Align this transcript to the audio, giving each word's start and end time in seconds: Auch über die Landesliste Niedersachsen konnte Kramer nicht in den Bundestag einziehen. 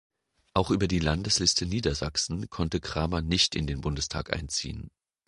Auch 0.55 0.71
über 0.71 0.87
die 0.87 0.97
Landesliste 0.97 1.67
Niedersachsen 1.67 2.49
konnte 2.49 2.79
Kramer 2.79 3.21
nicht 3.21 3.55
in 3.55 3.67
den 3.67 3.81
Bundestag 3.81 4.33
einziehen. 4.33 4.89